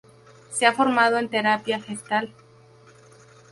Se 0.49 0.65
ha 0.65 0.73
formado 0.73 1.19
en 1.19 1.29
Terapia 1.29 1.79
Gestalt. 1.79 2.33